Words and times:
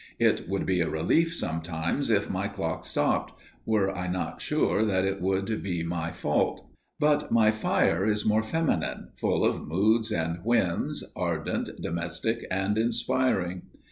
It 0.17 0.49
would 0.49 0.65
be 0.65 0.81
a 0.81 0.89
relief, 0.89 1.31
sometimes, 1.35 2.09
if 2.09 2.27
my 2.27 2.47
clock 2.47 2.85
stopped, 2.85 3.39
were 3.67 3.95
I 3.95 4.07
not 4.07 4.41
sure 4.41 4.83
that 4.83 5.05
it 5.05 5.21
would 5.21 5.61
be 5.61 5.83
my 5.83 6.09
fault. 6.11 6.65
But 6.99 7.31
my 7.31 7.51
fire 7.51 8.03
is 8.03 8.25
more 8.25 8.41
feminine, 8.41 9.09
full 9.13 9.45
of 9.45 9.67
moods 9.67 10.11
and 10.11 10.39
whims, 10.43 11.03
ardent, 11.15 11.79
domestic 11.83 12.47
and 12.49 12.79
inspiring. 12.79 13.61